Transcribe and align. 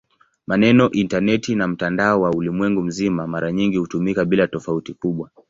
Maneno 0.47 0.91
"intaneti" 0.91 1.55
na 1.55 1.67
"mtandao 1.67 2.21
wa 2.21 2.31
ulimwengu 2.31 2.81
mzima" 2.81 3.27
mara 3.27 3.51
nyingi 3.51 3.77
hutumika 3.77 4.25
bila 4.25 4.47
tofauti 4.47 4.93
kubwa. 4.93 5.29